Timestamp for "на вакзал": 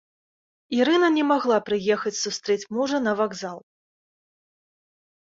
3.09-3.57